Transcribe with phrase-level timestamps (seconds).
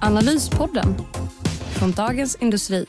[0.00, 0.94] Analyspodden
[1.78, 2.86] från Dagens Industri.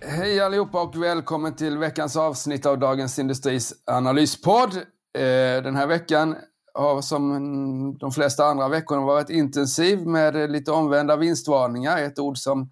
[0.00, 4.74] Hej allihopa och välkommen till veckans avsnitt av Dagens Industris analyspodd.
[4.74, 6.36] Eh, den här veckan
[6.74, 11.98] har som de flesta andra veckorna varit intensiv med lite omvända vinstvarningar.
[11.98, 12.70] Ett ord som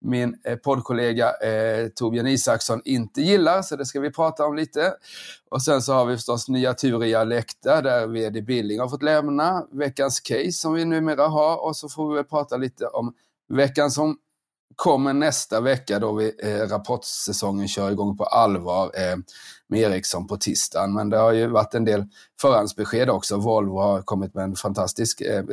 [0.00, 4.94] min eh, poddkollega eh, Torbjörn Isaksson inte gillar, så det ska vi prata om lite.
[5.50, 9.02] Och sen så har vi förstås nya Tur i Alecta där VD Billing har fått
[9.02, 13.14] lämna, veckans case som vi numera har och så får vi väl prata lite om
[13.48, 14.18] veckan som
[14.80, 19.16] kommer nästa vecka då vi, eh, rapportsäsongen kör igång på allvar eh,
[19.68, 20.94] med Ericsson på tisdagen.
[20.94, 22.04] Men det har ju varit en del
[22.40, 23.36] förhandsbesked också.
[23.36, 25.44] Volvo har kommit med en fantastisk eh,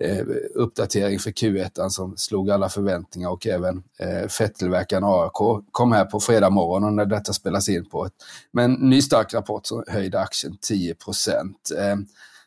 [0.00, 6.04] eh, uppdatering för Q1 som slog alla förväntningar och även eh, fettillverkaren ARK kom här
[6.04, 8.12] på fredag morgon när detta spelas in på ett,
[8.52, 11.70] med en ny stark rapport som höjde aktien 10 procent.
[11.78, 11.96] Eh,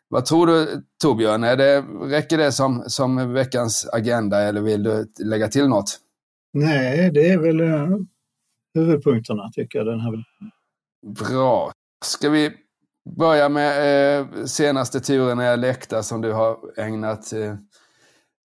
[0.07, 5.07] vad tror du Torbjörn, är det, räcker det som, som veckans agenda eller vill du
[5.19, 5.99] lägga till något?
[6.53, 7.97] Nej, det är väl eh,
[8.73, 10.23] huvudpunkterna tycker jag den här
[11.07, 11.71] Bra.
[12.05, 12.51] Ska vi
[13.17, 17.55] börja med eh, senaste turen i Läkta som du har ägnat eh,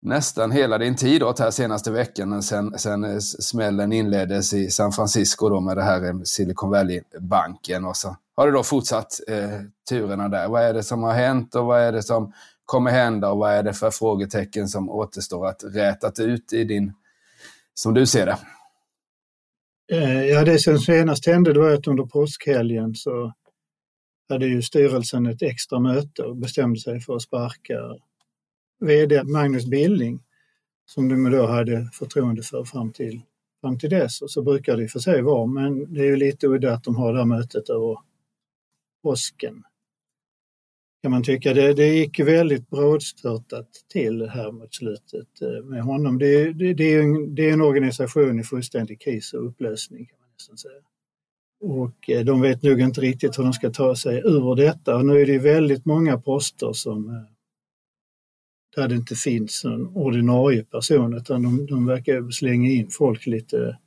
[0.04, 4.92] nästan hela din tid åt här senaste veckan sen, sen eh, smällen inleddes i San
[4.92, 9.60] Francisco då med det här eh, Silicon Valley-banken och så har det då fortsatt eh,
[9.88, 10.48] turerna där.
[10.48, 12.32] Vad är det som har hänt och vad är det som
[12.64, 16.92] kommer hända och vad är det för frågetecken som återstår att rätat ut i din,
[17.74, 18.38] som du ser det?
[19.92, 23.32] Eh, ja, det som senast hände det var att under påskhelgen så
[24.28, 27.78] hade ju styrelsen ett extra möte och bestämde sig för att sparka
[28.80, 30.22] VD Magnus Billing
[30.86, 33.20] som de då hade förtroende för fram till,
[33.60, 34.22] fram till dess.
[34.22, 36.72] Och så brukar det i och för sig vara, men det är ju lite udda
[36.72, 37.98] att de har det här mötet över
[39.02, 39.62] påsken.
[41.04, 41.54] Kan man tycka.
[41.54, 46.18] Det, det gick väldigt brådstörtat till här mot slutet eh, med honom.
[46.18, 50.18] Det, det, det, är en, det är en organisation i fullständig kris och upplösning kan
[50.20, 50.80] man nästan säga.
[51.60, 54.96] Och eh, de vet nog inte riktigt hur de ska ta sig ur detta.
[54.96, 57.22] Och nu är det väldigt många poster som eh,
[58.76, 63.78] där det inte finns någon ordinarie person utan de, de verkar slänga in folk lite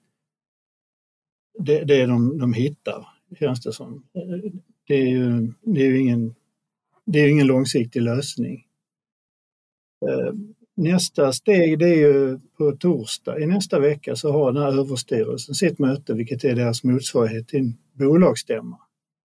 [1.59, 3.07] det, det de, de hittar,
[3.39, 4.03] känns det som.
[4.87, 6.35] Det är ju, det är ju ingen,
[7.07, 8.63] det är ingen långsiktig lösning.
[10.09, 10.33] Eh,
[10.75, 15.55] nästa steg det är ju på torsdag i nästa vecka så har den här överstyrelsen
[15.55, 18.77] sitt möte vilket är deras motsvarighet till en bolagsstämma.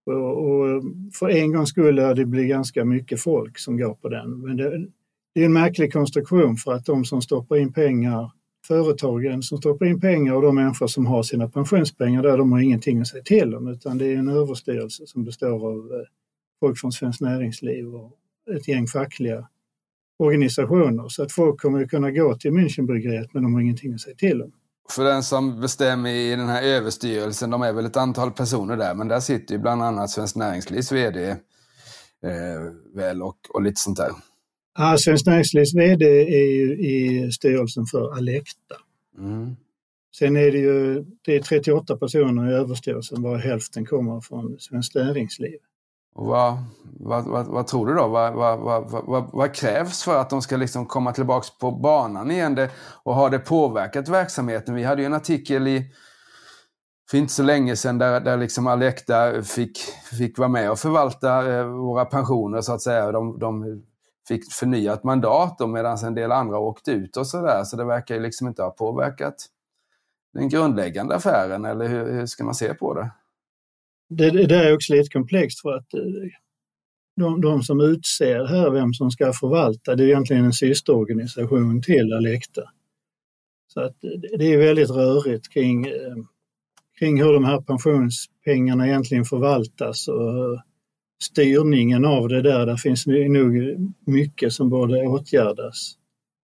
[0.06, 0.82] Och,
[1.12, 4.40] för en gångs skull är det bli ganska mycket folk som går på den.
[4.40, 4.86] Men det,
[5.34, 8.30] det är en märklig konstruktion för att de som stoppar in pengar,
[8.66, 12.60] företagen som stoppar in pengar och de människor som har sina pensionspengar där, de har
[12.60, 16.06] ingenting att säga till om utan det är en överstyrelse som består av eh,
[16.62, 18.12] folk från Svenskt Näringsliv och
[18.56, 19.48] ett gäng fackliga
[20.18, 21.08] organisationer.
[21.08, 24.16] Så att folk kommer att kunna gå till Münchenbryggeriet men de har ingenting att säga
[24.16, 24.52] till om.
[24.90, 28.94] För den som bestämmer i den här överstyrelsen, de är väl ett antal personer där,
[28.94, 31.36] men där sitter ju bland annat Svenskt Näringslivs VD eh,
[32.94, 34.10] väl och, och lite sånt där.
[34.78, 38.76] Ja, Svenskt Näringslivs VD är ju i styrelsen för Alecta.
[39.18, 39.56] Mm.
[40.18, 44.94] Sen är det ju det är 38 personer i överstyrelsen, var hälften kommer från Svenskt
[44.94, 45.58] Näringsliv.
[46.14, 46.56] Och vad,
[47.00, 48.08] vad, vad, vad, tror du då?
[48.08, 52.54] Vad, vad, vad, krävs för att de ska liksom komma tillbaka på banan igen?
[52.54, 52.70] Det,
[53.02, 54.74] och har det påverkat verksamheten?
[54.74, 55.92] Vi hade ju en artikel i,
[57.10, 59.78] för inte så länge sedan där, där liksom Alekta fick,
[60.18, 63.12] fick vara med och förvalta eh, våra pensioner så att säga.
[63.12, 63.82] De, de
[64.28, 67.64] fick förnyat mandat medan en del andra åkte ut och sådär.
[67.64, 69.34] Så det verkar ju liksom inte ha påverkat
[70.34, 73.10] den grundläggande affären, eller hur, hur ska man se på det?
[74.16, 76.00] Det, det där är också lite komplext för att eh,
[77.16, 82.12] de, de som utser här vem som ska förvalta, det är egentligen en systerorganisation till
[82.12, 82.62] Alecta.
[83.66, 86.16] Så att eh, det är väldigt rörigt kring, eh,
[86.98, 90.60] kring hur de här pensionspengarna egentligen förvaltas och
[91.22, 92.66] styrningen av det där.
[92.66, 95.94] Där finns nog mycket som borde åtgärdas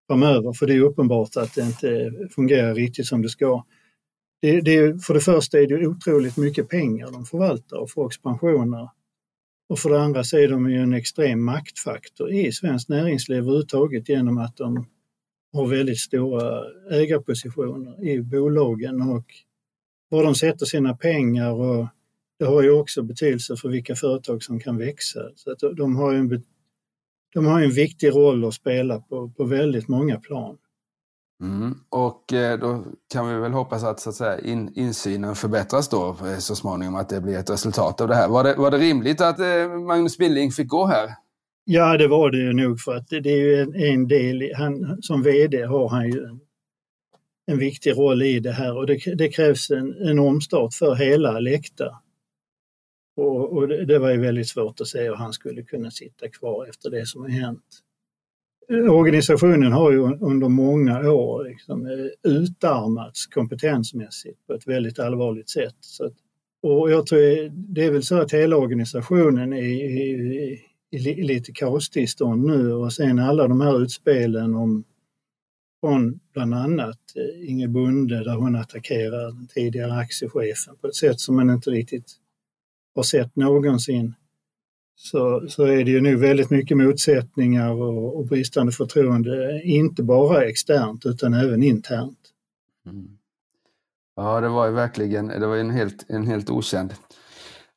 [0.07, 3.65] framöver för det är uppenbart att det inte fungerar riktigt som det ska.
[4.41, 8.89] Det, det, för det första är det otroligt mycket pengar de förvaltar och folks pensioner.
[9.69, 14.09] Och för det andra så är de ju en extrem maktfaktor i svenskt näringsliv överhuvudtaget
[14.09, 14.87] genom att de
[15.53, 19.25] har väldigt stora ägarpositioner i bolagen och
[20.09, 21.87] var de sätter sina pengar och
[22.39, 25.21] det har ju också betydelse för vilka företag som kan växa.
[25.35, 26.43] Så att de har en,
[27.35, 30.59] de har en viktig roll att spela på, på väldigt många plan.
[31.41, 31.75] Mm.
[31.89, 36.09] Och eh, då kan vi väl hoppas att, så att säga, in, insynen förbättras då
[36.09, 38.29] eh, så småningom, att det blir ett resultat av det här.
[38.29, 41.11] Var det, var det rimligt att eh, Magnus Billing fick gå här?
[41.65, 45.23] Ja, det var det nog för att det, är ju en, en del, han, som
[45.23, 46.41] VD har han ju en,
[47.47, 51.37] en viktig roll i det här och det, det krävs en, en omstart för hela
[51.37, 51.99] Alecta.
[53.17, 56.29] Och, och det, det, var ju väldigt svårt att se hur han skulle kunna sitta
[56.29, 57.83] kvar efter det som har hänt.
[58.71, 65.77] Organisationen har ju under många år liksom eh, utarmats kompetensmässigt på ett väldigt allvarligt sätt.
[65.81, 66.13] Så att,
[66.63, 70.61] och jag tror eh, det är väl så att hela organisationen är i,
[70.91, 74.85] i, i lite kaostillstånd nu och sen alla de här utspelen om
[75.81, 81.21] från bland annat eh, Inge Bunde där hon attackerar den tidigare aktiechefen på ett sätt
[81.21, 82.13] som man inte riktigt
[82.95, 84.15] har sett någonsin
[84.99, 90.45] så, så är det ju nu väldigt mycket motsättningar och, och bristande förtroende, inte bara
[90.45, 92.19] externt utan även internt.
[92.87, 93.09] Mm.
[94.17, 96.95] Ja, det var ju verkligen det var en, helt, en helt okänd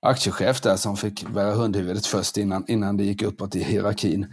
[0.02, 4.28] aktiechef där som fick bära hundhuvudet först innan, innan det gick uppåt i hierarkin.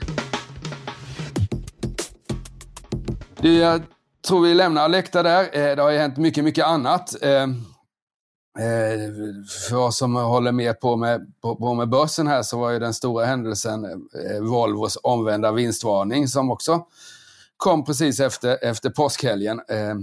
[3.40, 3.82] Du, jag
[4.28, 5.42] tror vi lämnar Alecta där.
[5.42, 7.22] Eh, det har ju hänt mycket, mycket annat.
[7.22, 7.46] Eh,
[8.58, 9.12] Eh,
[9.68, 12.78] för oss som håller med på med, på, på med börsen här så var ju
[12.78, 16.86] den stora händelsen eh, Volvos omvända vinstvarning som också
[17.56, 19.60] kom precis efter, efter påskhelgen.
[19.68, 19.96] Eh,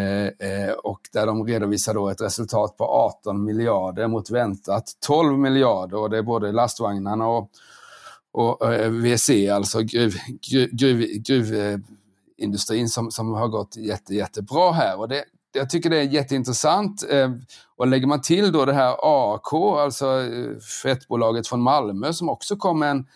[0.00, 5.38] eh, eh och där de redovisar då ett resultat på 18 miljarder mot väntat 12
[5.38, 7.50] miljarder och det är både lastvagnarna och,
[8.32, 10.14] och eh, VC, alltså gruv,
[10.50, 14.98] gruv, gruv, gruvindustrin som, som har gått jätte, jättebra här.
[14.98, 15.24] Och det,
[15.56, 17.04] jag tycker det är jätteintressant.
[17.10, 17.30] Eh,
[17.76, 22.56] och lägger man till då det här AAK, alltså eh, fettbolaget från Malmö, som också
[22.56, 23.06] kom med en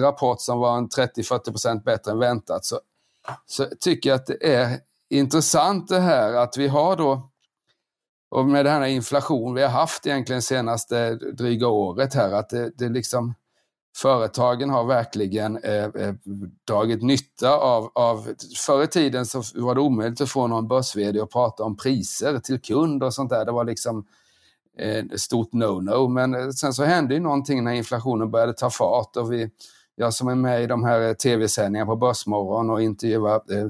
[0.00, 2.80] rapport som var en 30-40% bättre än väntat, så,
[3.46, 4.78] så tycker jag att det är
[5.10, 7.30] intressant det här att vi har då,
[8.30, 12.70] och med den här inflation vi har haft egentligen senaste dryga året här, att det,
[12.78, 13.34] det liksom
[13.96, 16.14] företagen har verkligen eh, eh,
[16.66, 18.28] dragit nytta av, av...
[18.66, 22.38] Förr i tiden så var det omöjligt att få någon börs att prata om priser
[22.38, 23.44] till kund och sånt där.
[23.44, 24.06] Det var liksom
[24.78, 26.08] eh, ett stort no-no.
[26.08, 29.50] Men eh, sen så hände ju någonting när inflationen började ta fart och vi,
[29.96, 33.68] jag som är med i de här eh, tv-sändningarna på Börsmorgon och intervjuar eh,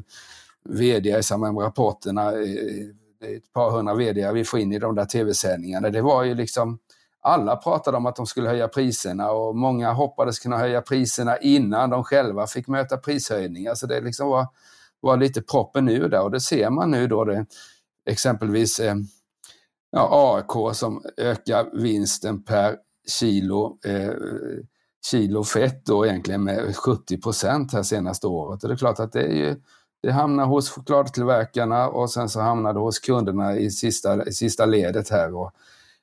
[0.64, 2.86] vd i samband med rapporterna, eh, eh
[3.22, 5.90] ett par hundra vd vi får in i de där tv-sändningarna.
[5.90, 6.78] Det var ju liksom
[7.22, 11.90] alla pratade om att de skulle höja priserna och många hoppades kunna höja priserna innan
[11.90, 13.68] de själva fick möta prishöjningar.
[13.68, 14.46] Så alltså det liksom var,
[15.00, 17.46] var lite proppen nu där och det ser man nu då det,
[18.06, 18.94] exempelvis eh,
[19.90, 22.76] ja, AIK som ökar vinsten per
[23.08, 24.12] kilo, eh,
[25.10, 28.62] kilo fett då egentligen med 70 procent här senaste året.
[28.62, 29.56] Och det är klart att det är ju
[30.02, 34.66] det hamnar hos chokladtillverkarna och sen så hamnar det hos kunderna i sista, i sista
[34.66, 35.34] ledet här.
[35.34, 35.52] Och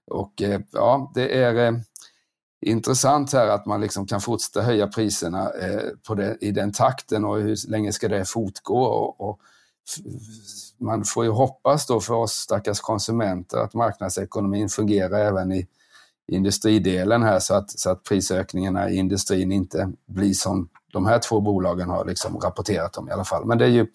[0.07, 1.79] och eh, ja, det är eh,
[2.61, 7.25] intressant här att man liksom kan fortsätta höja priserna eh, på det, i den takten
[7.25, 8.83] och hur länge ska det fortgå?
[8.83, 9.39] Och, och
[10.77, 15.67] man får ju hoppas då för oss stackars konsumenter att marknadsekonomin fungerar även i
[16.31, 21.41] industridelen här så att, så att prisökningarna i industrin inte blir som de här två
[21.41, 23.45] bolagen har liksom rapporterat om i alla fall.
[23.45, 23.87] Men det, är ju,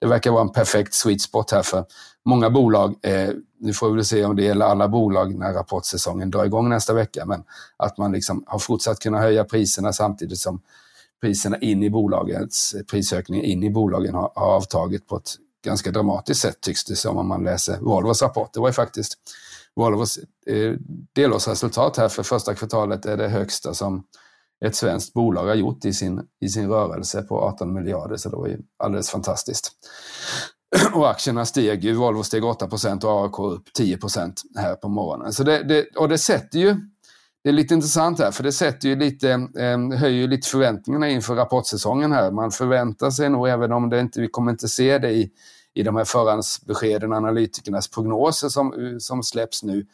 [0.00, 1.84] det verkar vara en perfekt sweet spot här för
[2.24, 2.96] många bolag.
[3.02, 3.30] Eh,
[3.60, 6.94] nu får vi väl se om det gäller alla bolag när rapportsäsongen drar igång nästa
[6.94, 7.44] vecka, men
[7.76, 10.60] att man liksom har fortsatt kunna höja priserna samtidigt som
[11.20, 16.40] priserna in i bolagets prisökning in i bolagen har, har avtagit på ett ganska dramatiskt
[16.40, 18.52] sätt tycks det som om man läser Volvos rapport.
[18.52, 19.14] Det var ju faktiskt
[19.74, 20.74] Volvos eh,
[21.12, 24.04] delårsresultat här för första kvartalet är det högsta som
[24.64, 28.36] ett svenskt bolag har gjort i sin, i sin rörelse på 18 miljarder, så det
[28.36, 29.72] var ju alldeles fantastiskt.
[30.94, 35.32] Och aktierna steg ju, Volvo steg 8% och AAK upp 10% här på morgonen.
[35.32, 36.76] Så det, det, och det sätter ju,
[37.44, 41.34] det är lite intressant här, för det sätter ju lite, eh, höjer lite förväntningarna inför
[41.34, 42.30] rapportsäsongen här.
[42.30, 45.30] Man förväntar sig nog, även om det inte, vi kommer inte se det i,
[45.74, 49.86] i de här förhandsbeskeden, analytikernas prognoser som, som släpps nu.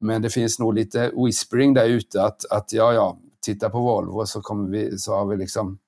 [0.00, 4.26] Men det finns nog lite whispering där ute att, att ja, ja, titta på Volvo
[4.26, 5.78] så, kommer vi, så har vi liksom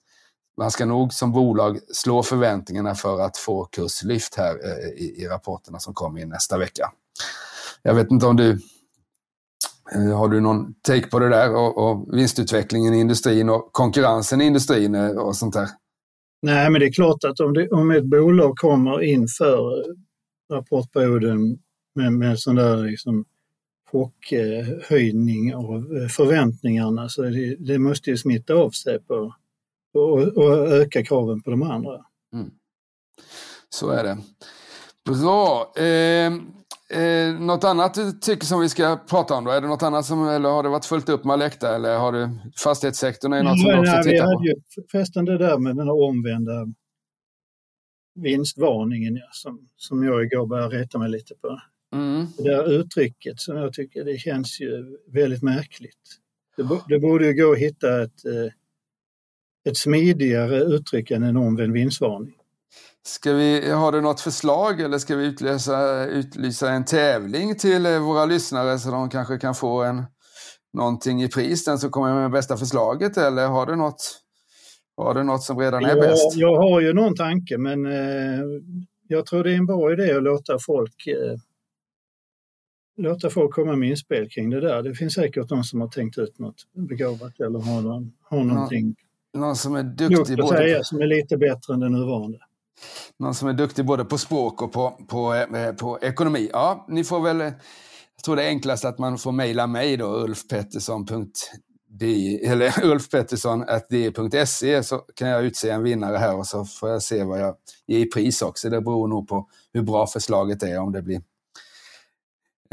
[0.59, 5.27] man ska nog som bolag slå förväntningarna för att få kurslyft här eh, i, i
[5.27, 6.93] rapporterna som kommer in nästa vecka.
[7.83, 8.51] Jag vet inte om du
[9.95, 14.41] eh, har du någon take på det där och, och vinstutvecklingen i industrin och konkurrensen
[14.41, 15.69] i industrin eh, och sånt där?
[16.43, 19.85] Nej, men det är klart att om, det, om ett bolag kommer inför
[20.53, 21.59] rapportperioden
[21.95, 23.25] med, med sån där liksom
[23.93, 29.35] chockhöjning av förväntningarna så det, det måste ju smitta av sig på
[29.95, 32.05] och, och öka kraven på de andra.
[32.33, 32.51] Mm.
[33.69, 34.19] Så är det.
[35.05, 35.73] Bra.
[35.77, 36.33] Eh,
[37.03, 39.51] eh, något annat du tycker som vi ska prata om då?
[39.51, 42.13] Är det något annat som, eller har det varit fullt upp med Alecta eller har
[42.13, 42.29] du
[42.63, 44.45] fastighetssektorn är något nej, som du också nej, tittar på?
[44.45, 44.55] Ju
[44.91, 46.67] förresten det där med den här omvända
[48.15, 51.61] vinstvarningen ja, som, som jag igår började reta mig lite på.
[51.93, 52.27] Mm.
[52.37, 56.19] Det där uttrycket som jag tycker det känns ju väldigt märkligt.
[56.57, 58.53] Det, det borde ju gå att hitta ett, eh,
[59.71, 62.35] ett smidigare uttryck än en omvänd vinstvarning.
[63.07, 67.99] Ska vi, har du något förslag eller ska vi utlysa, utlysa en tävling till eh,
[67.99, 70.05] våra lyssnare så de kanske kan få en,
[70.73, 74.21] någonting i pris, den som kommer med bästa förslaget eller har du något,
[74.97, 76.37] har du något som redan är jag, bäst?
[76.37, 78.41] Jag har ju någon tanke men eh,
[79.09, 81.39] jag tror det är en bra idé att låta folk eh,
[82.99, 84.83] låta folk komma med inspel kring det där.
[84.83, 88.97] Det finns säkert någon som har tänkt ut något begåvat eller har, någon, har någonting
[89.35, 90.85] någon som är duktig både säga, på...
[90.85, 92.39] som är lite bättre än den nuvarande.
[93.19, 96.51] Någon som är duktig både på språk och på, på, eh, på ekonomi.
[96.53, 97.39] Ja, ni får väl...
[98.17, 104.99] Jag tror det är enklast att man får mejla mig då, ulfpettersson.de eller ulfpettersson.de.se så
[104.99, 107.55] kan jag utse en vinnare här och så får jag se vad jag
[107.87, 108.71] ger i pris också.
[108.71, 111.23] Det beror nog på hur bra förslaget är, om det blir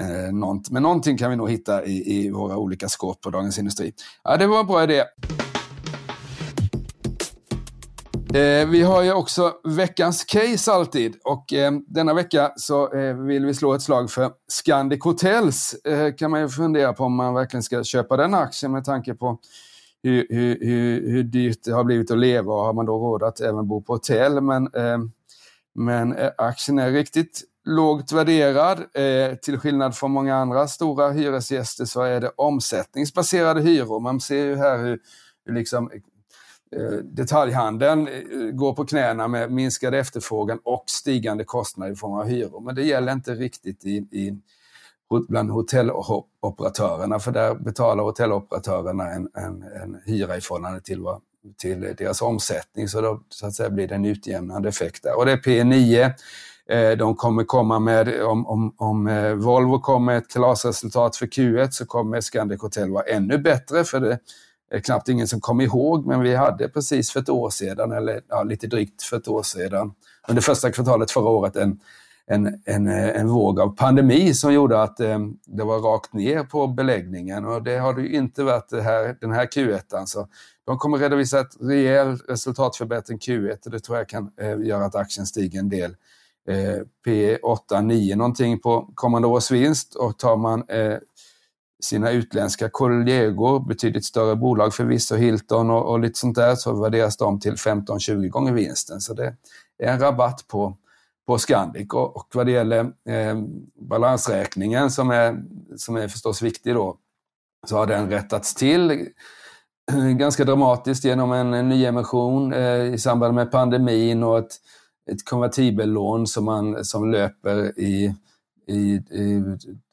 [0.01, 0.71] eh, nånt.
[0.71, 3.93] Men någonting kan vi nog hitta i, i våra olika skåp på Dagens Industri.
[4.23, 5.03] Ja, det var en bra idé.
[8.35, 13.45] Eh, vi har ju också veckans case alltid och eh, denna vecka så eh, vill
[13.45, 15.73] vi slå ett slag för Scandic Hotels.
[15.73, 19.13] Eh, kan man ju fundera på om man verkligen ska köpa den aktien med tanke
[19.13, 19.39] på
[20.03, 23.23] hur, hur, hur, hur dyrt det har blivit att leva och har man då råd
[23.23, 24.41] att även bo på hotell.
[24.41, 24.97] Men, eh,
[25.75, 28.79] men eh, aktien är riktigt lågt värderad.
[28.93, 33.99] Eh, till skillnad från många andra stora hyresgäster så är det omsättningsbaserade hyror.
[33.99, 34.99] Man ser ju här hur,
[35.45, 35.89] hur liksom
[36.75, 42.25] Eh, detaljhandeln eh, går på knäna med minskad efterfrågan och stigande kostnader i form av
[42.25, 42.61] hyror.
[42.61, 44.39] Men det gäller inte riktigt i, i,
[45.27, 51.21] bland hotelloperatörerna, för där betalar hotelloperatörerna en, en, en hyra i förhållande till, vad,
[51.57, 55.17] till deras omsättning, så då så att säga, blir det en utjämnande effekt där.
[55.17, 56.13] Och det är P9.
[56.69, 61.25] Eh, de kommer komma med, om, om, om eh, Volvo kommer med ett kalasresultat för
[61.25, 64.19] Q1 så kommer Scandic Hotel vara ännu bättre, för det
[64.71, 68.21] är knappt ingen som kommer ihåg, men vi hade precis för ett år sedan, eller
[68.29, 69.93] ja, lite drygt för ett år sedan,
[70.27, 71.79] under första kvartalet förra året, en,
[72.27, 76.43] en, en, eh, en våg av pandemi som gjorde att eh, det var rakt ner
[76.43, 79.81] på beläggningen och det har det ju inte varit det här, den här Q1.
[79.87, 80.27] Så alltså.
[80.65, 84.95] de kommer redovisa ett rejäl resultatförbättring Q1 och det tror jag kan eh, göra att
[84.95, 85.95] aktien stiger en del.
[86.47, 90.97] Eh, P8, 9 någonting på kommande års vinst och tar man eh,
[91.83, 97.17] sina utländska kollegor, betydligt större bolag förvisso, Hilton och, och lite sånt där, så värderas
[97.17, 99.01] de till 15-20 gånger vinsten.
[99.01, 99.35] Så det
[99.83, 100.77] är en rabatt på,
[101.27, 101.93] på Scandic.
[101.93, 103.35] Och, och vad det gäller eh,
[103.89, 105.43] balansräkningen som är,
[105.77, 106.97] som är förstås viktig då,
[107.67, 109.09] så har den rättats till
[110.17, 114.55] ganska dramatiskt genom en, en nyemission eh, i samband med pandemin och ett,
[115.11, 118.15] ett konvertibellån som, man, som löper i
[118.67, 119.43] i, i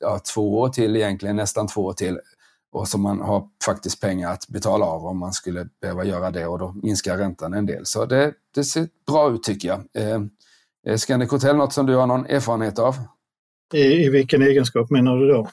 [0.00, 2.20] ja, två år till egentligen, nästan två år till.
[2.72, 6.46] Och som man har faktiskt pengar att betala av om man skulle behöva göra det
[6.46, 7.86] och då minskar räntan en del.
[7.86, 9.78] Så det, det ser bra ut tycker jag.
[9.78, 10.20] Eh,
[10.86, 12.94] är Scandic Hotel något som du har någon erfarenhet av?
[13.74, 15.48] I, i vilken egenskap menar du då?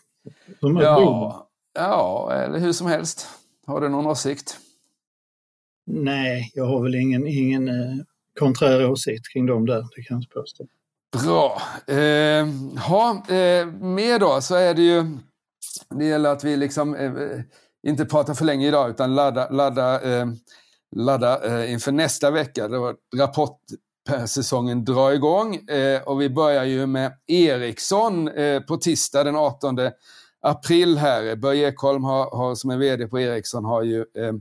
[0.60, 3.28] ja, ja, eller hur som helst.
[3.68, 4.58] Har du någon åsikt?
[5.86, 7.98] Nej, jag har väl ingen, ingen eh,
[8.40, 10.66] konträr åsikt kring dem där, det kan jag inte påstå.
[11.24, 11.62] Bra.
[11.88, 12.48] Eh,
[12.88, 15.18] ha, eh, mer då så är det ju,
[15.90, 17.42] det gäller att vi liksom eh, eh
[17.88, 20.28] inte pratar för länge idag utan ladda, ladda, eh,
[20.96, 22.68] ladda eh, inför nästa vecka.
[22.68, 29.36] Då rapportsäsongen drar igång eh, och vi börjar ju med Ericsson eh, på tisdag den
[29.36, 29.80] 18
[30.42, 31.36] april här.
[31.36, 34.34] Börje Ekholm har, har, som är VD på Ericsson har ju eh,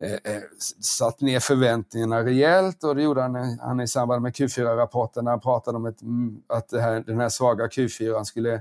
[0.00, 0.42] Eh, eh
[0.80, 5.30] satt ner förväntningarna rejält och det gjorde han, eh, han i samband med Q4-rapporten när
[5.30, 8.54] han pratade om ett, mm, att här, den här svaga Q4 skulle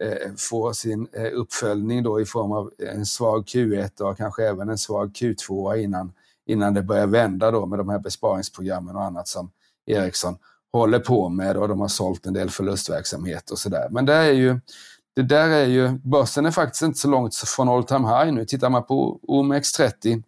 [0.00, 4.68] eh, få sin eh, uppföljning då i form av en svag Q1 och kanske även
[4.68, 6.12] en svag Q2 innan,
[6.46, 9.50] innan det börjar vända då med de här besparingsprogrammen och annat som
[9.86, 10.36] Ericsson
[10.72, 13.88] håller på med och de har sålt en del förlustverksamhet och sådär.
[13.90, 14.60] Men det är ju
[15.16, 18.44] det där är ju, börsen är faktiskt inte så långt från all time high nu.
[18.44, 20.22] Tittar man på OMX30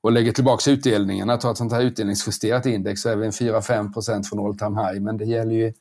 [0.00, 3.92] och lägger tillbaka utdelningarna, tar ett sånt här utdelningsjusterat index så är vi en 4-5
[3.92, 5.00] procent från all time high.
[5.00, 5.72] Men det gäller ju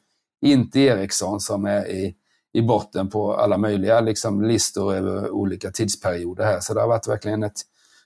[0.42, 2.16] inte Ericsson som är i,
[2.54, 6.60] i botten på alla möjliga liksom, listor över olika tidsperioder här.
[6.60, 7.62] Så det har varit verkligen ett,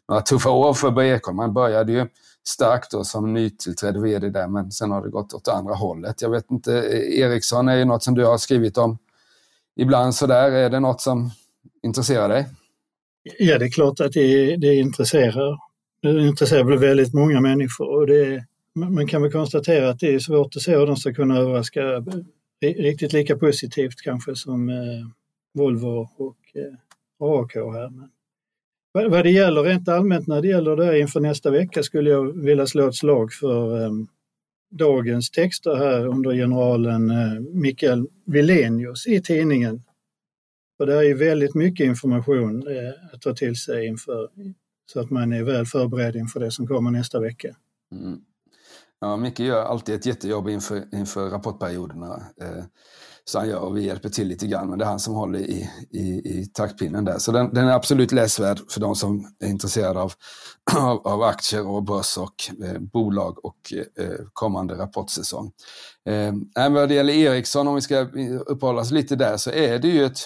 [0.07, 1.37] några tuffa år för Börje Ekholm.
[1.37, 2.07] Man började ju
[2.47, 6.21] starkt då som nytillträdd VD där, men sen har det gått åt andra hållet.
[6.21, 6.71] Jag vet inte,
[7.17, 8.97] Ericsson är ju något som du har skrivit om
[9.75, 10.51] ibland sådär.
[10.51, 11.31] Är det något som
[11.83, 12.47] intresserar dig?
[13.39, 15.70] Ja, det är klart att det, det intresserar.
[16.01, 20.19] Det intresserar väl väldigt många människor och det, man kan väl konstatera att det är
[20.19, 21.81] svårt att se hur de ska kunna överraska
[22.61, 25.07] riktigt lika positivt kanske som eh,
[25.53, 26.73] Volvo och eh,
[27.19, 27.91] AAK här.
[28.93, 32.09] Men vad det gäller rent allmänt när det gäller det här inför nästa vecka skulle
[32.09, 33.91] jag vilja slå ett slag för eh,
[34.71, 39.83] dagens texter här under generalen eh, Mikael Vilenius i tidningen.
[40.77, 44.29] För det är ju väldigt mycket information eh, att ta till sig inför
[44.93, 47.55] så att man är väl förberedd inför det som kommer nästa vecka.
[47.91, 48.19] Mm.
[48.99, 52.23] Ja, Micke gör alltid ett jättejobb inför, inför rapportperioderna.
[52.41, 52.63] Eh,
[53.25, 55.39] så han gör och vi hjälper till lite grann, men det är han som håller
[55.39, 57.17] i, i, i taktpinnen där.
[57.17, 60.13] Så den, den, är absolut läsvärd för de som är intresserade av,
[60.77, 65.51] av, av aktier och börs och eh, bolag och eh, kommande rapportsäsong.
[66.05, 67.99] Eh, även vad det gäller Ericsson, om vi ska
[68.45, 70.19] uppehålla oss lite där, så är det ju ett...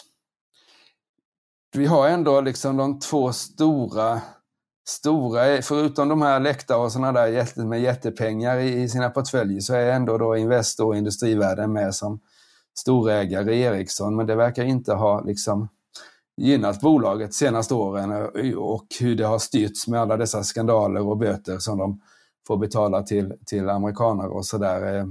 [1.75, 4.21] Vi har ändå liksom de två stora
[4.87, 9.73] stora, eh, förutom de här läktare och sådana där med jättepengar i, sina portföljer, så
[9.73, 12.19] är ändå då Investor och Industrivärden med som
[12.77, 14.15] storägare i Ericsson.
[14.15, 15.69] Men det verkar inte ha liksom
[16.37, 21.07] gynnat bolaget de senaste åren eh, och hur det har styrts med alla dessa skandaler
[21.07, 22.01] och böter som de
[22.47, 24.95] får betala till, till amerikaner och sådär.
[24.95, 25.05] Eh.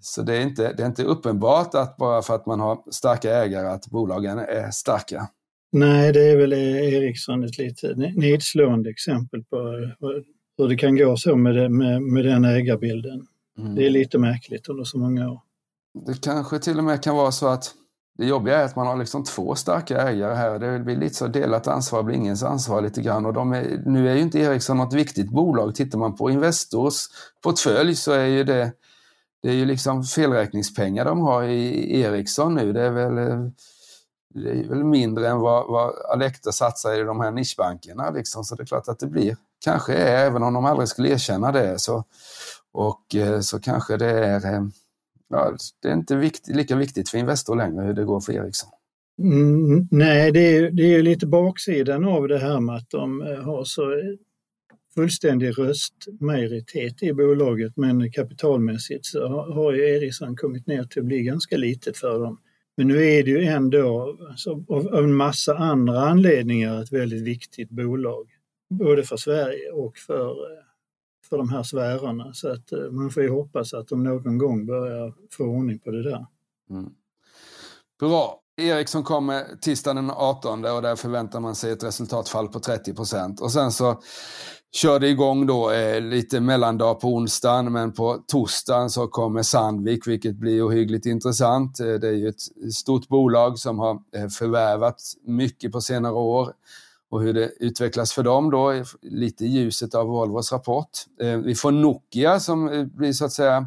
[0.00, 3.34] Så det är, inte, det är inte uppenbart att bara för att man har starka
[3.34, 5.28] ägare att bolagen är starka.
[5.72, 9.56] Nej, det är väl Ericsson ett lite nedslående exempel på
[10.58, 13.26] hur det kan gå så med, det, med, med den ägarbilden.
[13.58, 13.74] Mm.
[13.74, 15.40] Det är lite märkligt under så många år.
[16.06, 17.74] Det kanske till och med kan vara så att
[18.18, 20.58] det jobbiga är att man har liksom två starka ägare här.
[20.58, 23.26] Det blir lite så delat ansvar blir ingens ansvar lite grann.
[23.26, 25.74] Och de är, nu är ju inte Ericsson något viktigt bolag.
[25.74, 26.94] Tittar man på Investors
[27.42, 28.72] portfölj så är ju det,
[29.42, 32.72] det är ju liksom felräkningspengar de har i Ericsson nu.
[32.72, 33.50] Det är väl
[34.42, 38.10] det är väl mindre än vad, vad Alecta satsar i de här nischbankerna.
[38.10, 38.44] Liksom.
[38.44, 41.52] Så det är klart att det blir, kanske är, även om de aldrig skulle erkänna
[41.52, 42.04] det, så,
[42.72, 44.62] och, eh, så kanske det är, eh,
[45.28, 48.70] ja, det är inte vikt, lika viktigt för Investor längre hur det går för Ericsson.
[49.22, 53.44] Mm, nej, det är, det är lite baksidan av det här med att de eh,
[53.44, 53.82] har så
[54.94, 61.22] fullständig röstmajoritet i bolaget men kapitalmässigt så har ju Ericsson kommit ner till att bli
[61.22, 62.38] ganska litet för dem.
[62.76, 67.70] Men nu är det ju ändå alltså, av, en massa andra anledningar ett väldigt viktigt
[67.70, 68.30] bolag.
[68.70, 70.64] Både för Sverige och för, eh,
[71.28, 72.34] för de här sfärerna.
[72.34, 75.90] Så att eh, man får ju hoppas att de någon gång börjar få ordning på
[75.90, 76.26] det där.
[76.70, 76.90] Mm.
[78.00, 78.42] Bra.
[78.56, 83.40] Ericsson kommer tisdagen den 18 och där förväntar man sig ett resultatfall på 30 procent.
[83.40, 84.02] Och sen så
[84.72, 90.06] kör det igång då eh, lite mellandag på onsdagen, men på torsdagen så kommer Sandvik,
[90.06, 91.80] vilket blir ohyggligt intressant.
[91.80, 96.52] Eh, det är ju ett stort bolag som har eh, förvärvat mycket på senare år
[97.10, 100.90] och hur det utvecklas för dem då, lite i ljuset av Volvos rapport.
[101.20, 103.66] Eh, vi får Nokia som eh, blir så att säga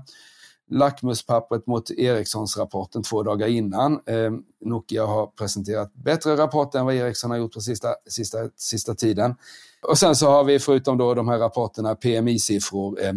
[0.69, 3.93] lackmuspappret mot Ericssons-rapporten två dagar innan.
[3.93, 4.31] Eh,
[4.65, 9.35] Nokia har presenterat bättre rapport än vad Ericsson har gjort på sista, sista, sista tiden.
[9.81, 13.13] Och sen så har vi förutom då de här rapporterna PMI-siffror eh,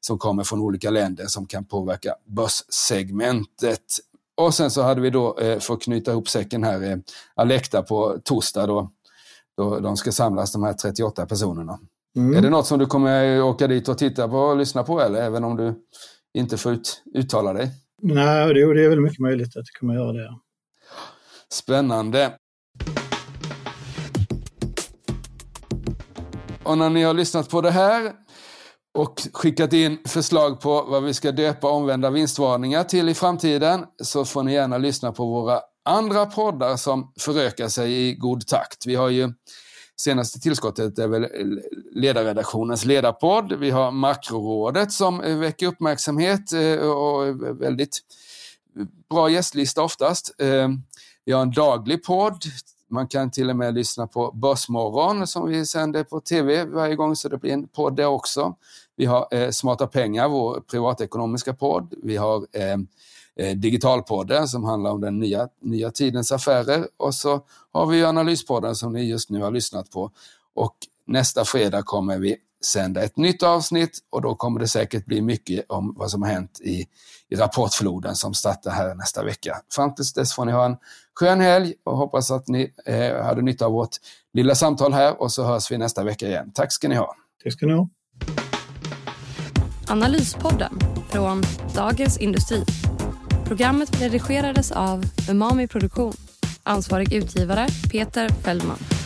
[0.00, 3.82] som kommer från olika länder som kan påverka börssegmentet.
[4.34, 6.96] Och sen så hade vi då, eh, för att knyta ihop säcken här, eh,
[7.34, 8.90] Alecta på torsdag då,
[9.56, 11.78] då de ska samlas de här 38 personerna.
[12.16, 12.36] Mm.
[12.36, 15.22] Är det något som du kommer åka dit och titta på och lyssna på eller
[15.22, 15.74] även om du
[16.34, 17.70] inte får ut, uttala dig?
[18.02, 20.38] Nej, det är väl mycket möjligt att jag kommer göra det.
[21.52, 22.32] Spännande.
[26.64, 28.12] Och när ni har lyssnat på det här
[28.98, 34.24] och skickat in förslag på vad vi ska döpa omvända vinstvarningar till i framtiden så
[34.24, 38.86] får ni gärna lyssna på våra andra poddar som förökar sig i god takt.
[38.86, 39.32] Vi har ju
[40.02, 41.26] senaste tillskottet är väl
[41.92, 43.52] ledarredaktionens ledarpodd.
[43.52, 47.98] Vi har Makrorådet som väcker uppmärksamhet eh, och väldigt
[49.10, 50.34] bra gästlista oftast.
[50.38, 50.68] Eh,
[51.24, 52.44] vi har en daglig podd
[52.92, 57.16] man kan till och med lyssna på Börsmorgon som vi sänder på tv varje gång
[57.16, 58.54] så det blir en podd där också.
[58.96, 61.94] Vi har eh, Smarta pengar, vår privatekonomiska podd.
[62.02, 62.46] Vi har
[63.38, 67.40] eh, Digitalpodden som handlar om den nya, nya tidens affärer och så
[67.72, 70.10] har vi Analyspodden som ni just nu har lyssnat på.
[70.54, 75.22] Och nästa fredag kommer vi sända ett nytt avsnitt och då kommer det säkert bli
[75.22, 76.86] mycket om vad som har hänt i,
[77.28, 79.56] i rapportfloden som startar här nästa vecka.
[79.74, 80.76] Fram tills dess får ni ha en
[81.14, 83.96] skön helg och hoppas att ni eh, hade nytta av vårt
[84.32, 86.52] lilla samtal här och så hörs vi nästa vecka igen.
[86.54, 87.14] Tack ska ni ha.
[87.44, 87.88] Tack ska ni ha.
[89.88, 90.78] Analyspodden
[91.10, 91.42] från
[91.74, 92.64] Dagens Industri.
[93.52, 96.12] Programmet redigerades av Umami Produktion.
[96.62, 99.01] Ansvarig utgivare Peter Fellman.